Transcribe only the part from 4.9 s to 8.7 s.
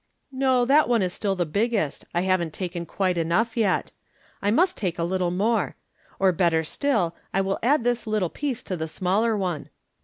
a little more, or, better still, I will add this little piece